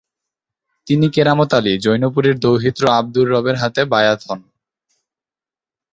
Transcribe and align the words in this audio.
তিনি 0.87 1.05
কেরামত 1.09 1.51
আলী 1.53 1.73
জৈনপুরীর 1.77 2.35
দৌহিত্র 2.39 2.83
আবদুর 2.97 3.27
রবের 3.29 3.55
হাতে 3.55 3.81
বায়আত 3.85 4.21
হন। 4.27 4.39